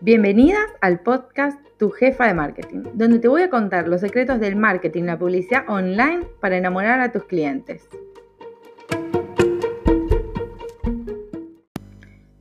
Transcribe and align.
Bienvenidas 0.00 0.68
al 0.80 1.00
podcast 1.00 1.60
Tu 1.76 1.90
Jefa 1.90 2.28
de 2.28 2.34
Marketing, 2.34 2.84
donde 2.94 3.18
te 3.18 3.26
voy 3.26 3.42
a 3.42 3.50
contar 3.50 3.88
los 3.88 4.00
secretos 4.00 4.38
del 4.38 4.54
marketing 4.54 5.02
la 5.02 5.18
publicidad 5.18 5.64
online 5.68 6.24
para 6.40 6.56
enamorar 6.56 7.00
a 7.00 7.10
tus 7.10 7.24
clientes. 7.24 7.88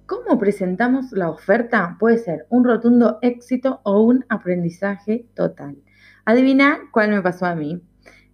¿Cómo 0.06 0.38
presentamos 0.38 1.12
la 1.14 1.32
oferta? 1.32 1.98
Puede 2.00 2.20
ser 2.20 2.46
un 2.50 2.64
rotundo 2.64 3.18
éxito 3.24 3.82
o 3.84 4.04
un 4.04 4.24
aprendizaje 4.30 5.26
total. 5.34 5.78
Adivina 6.26 6.82
cuál 6.92 7.10
me 7.10 7.24
pasó 7.24 7.48
a 7.48 7.56
mí. 7.56 7.82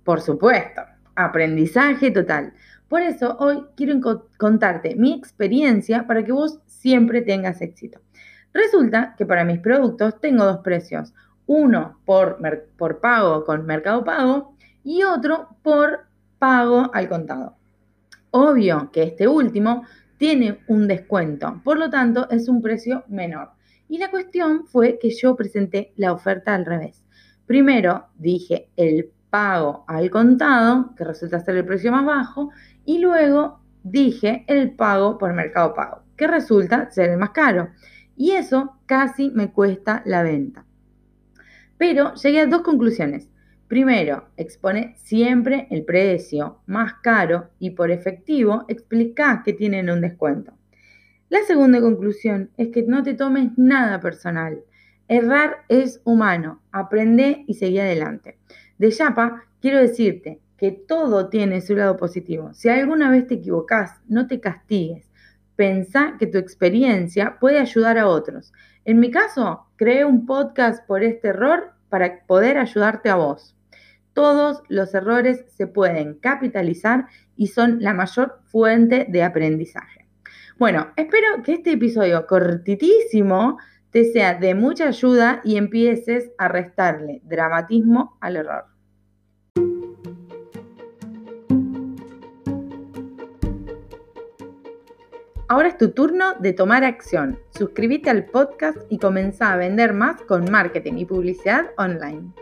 Por 0.03 0.19
supuesto, 0.19 0.81
aprendizaje 1.15 2.11
total. 2.11 2.51
Por 2.89 3.01
eso 3.01 3.37
hoy 3.39 3.63
quiero 3.77 4.01
contarte 4.37 4.95
mi 4.97 5.13
experiencia 5.13 6.07
para 6.07 6.25
que 6.25 6.33
vos 6.33 6.59
siempre 6.65 7.21
tengas 7.21 7.61
éxito. 7.61 8.01
Resulta 8.53 9.15
que 9.17 9.25
para 9.25 9.43
mis 9.43 9.59
productos 9.59 10.19
tengo 10.19 10.45
dos 10.45 10.59
precios. 10.59 11.13
Uno 11.45 11.99
por, 12.05 12.39
pago 13.01 13.43
con 13.43 13.65
Mercado 13.65 14.03
Pago 14.03 14.55
y 14.83 15.03
otro 15.03 15.49
por 15.63 16.05
pago 16.39 16.91
al 16.93 17.09
contado. 17.09 17.55
Obvio 18.31 18.91
que 18.91 19.03
este 19.03 19.27
último 19.27 19.83
tiene 20.17 20.59
un 20.67 20.87
descuento, 20.87 21.61
por 21.63 21.77
lo 21.77 21.89
tanto 21.89 22.29
es 22.29 22.47
un 22.47 22.61
precio 22.61 23.03
menor. 23.07 23.49
Y 23.89 23.97
la 23.97 24.09
cuestión 24.09 24.65
fue 24.65 24.97
que 24.99 25.09
yo 25.09 25.35
presenté 25.35 25.93
la 25.97 26.13
oferta 26.13 26.55
al 26.55 26.65
revés. 26.65 27.03
Primero 27.45 28.07
dije 28.17 28.69
el 28.77 29.11
pago 29.29 29.83
al 29.87 30.09
contado, 30.09 30.93
que 30.95 31.03
resulta 31.03 31.39
ser 31.39 31.57
el 31.57 31.65
precio 31.65 31.91
más 31.91 32.05
bajo, 32.05 32.51
y 32.85 32.99
luego 32.99 33.59
dije 33.83 34.45
el 34.47 34.71
pago 34.71 35.17
por 35.17 35.33
Mercado 35.33 35.73
Pago, 35.73 36.03
que 36.15 36.27
resulta 36.27 36.89
ser 36.91 37.09
el 37.09 37.17
más 37.17 37.31
caro. 37.31 37.69
Y 38.15 38.31
eso 38.31 38.77
casi 38.85 39.29
me 39.31 39.51
cuesta 39.51 40.01
la 40.05 40.23
venta. 40.23 40.65
Pero 41.77 42.13
llegué 42.15 42.41
a 42.41 42.47
dos 42.47 42.61
conclusiones. 42.61 43.29
Primero, 43.67 44.29
expone 44.37 44.95
siempre 44.97 45.67
el 45.71 45.83
precio 45.83 46.59
más 46.67 46.93
caro 47.01 47.49
y 47.59 47.71
por 47.71 47.91
efectivo 47.91 48.65
explica 48.67 49.41
que 49.43 49.53
tienen 49.53 49.89
un 49.89 50.01
descuento. 50.01 50.53
La 51.29 51.41
segunda 51.47 51.81
conclusión 51.81 52.51
es 52.57 52.67
que 52.67 52.83
no 52.83 53.01
te 53.01 53.15
tomes 53.15 53.57
nada 53.57 53.99
personal. 53.99 54.61
Errar 55.07 55.63
es 55.67 56.01
humano. 56.03 56.61
Aprende 56.71 57.43
y 57.47 57.55
seguí 57.55 57.79
adelante. 57.79 58.37
De 58.77 58.91
Yapa, 58.91 59.43
quiero 59.59 59.79
decirte 59.79 60.39
que 60.57 60.71
todo 60.71 61.29
tiene 61.29 61.61
su 61.61 61.75
lado 61.75 61.97
positivo. 61.97 62.53
Si 62.53 62.69
alguna 62.69 63.09
vez 63.09 63.27
te 63.27 63.33
equivocas, 63.33 63.99
no 64.07 64.27
te 64.27 64.39
castigues. 64.39 65.09
Pensá 65.55 66.15
que 66.17 66.27
tu 66.27 66.37
experiencia 66.37 67.37
puede 67.39 67.59
ayudar 67.59 67.97
a 67.97 68.07
otros. 68.07 68.51
En 68.85 68.99
mi 68.99 69.11
caso, 69.11 69.67
creé 69.75 70.03
un 70.03 70.25
podcast 70.25 70.85
por 70.87 71.03
este 71.03 71.29
error 71.29 71.73
para 71.89 72.25
poder 72.25 72.57
ayudarte 72.57 73.09
a 73.09 73.15
vos. 73.15 73.55
Todos 74.13 74.63
los 74.67 74.93
errores 74.93 75.45
se 75.47 75.67
pueden 75.67 76.15
capitalizar 76.15 77.05
y 77.35 77.47
son 77.47 77.81
la 77.81 77.93
mayor 77.93 78.39
fuente 78.45 79.05
de 79.09 79.23
aprendizaje. 79.23 80.07
Bueno, 80.57 80.91
espero 80.95 81.43
que 81.43 81.53
este 81.53 81.73
episodio 81.73 82.25
cortitísimo 82.27 83.57
te 83.91 84.05
sea 84.05 84.33
de 84.35 84.55
mucha 84.55 84.87
ayuda 84.87 85.41
y 85.43 85.57
empieces 85.57 86.31
a 86.37 86.47
restarle 86.47 87.21
dramatismo 87.23 88.17
al 88.21 88.37
error. 88.37 88.72
Ahora 95.53 95.67
es 95.67 95.77
tu 95.77 95.91
turno 95.91 96.33
de 96.39 96.51
tomar 96.51 96.83
acción. 96.83 97.37
Suscríbete 97.51 98.09
al 98.09 98.25
podcast 98.25 98.79
y 98.89 98.97
comenzá 98.97 99.53
a 99.53 99.55
vender 99.55 99.93
más 99.93 100.19
con 100.23 100.49
marketing 100.49 100.93
y 100.97 101.05
publicidad 101.05 101.67
online. 101.77 102.33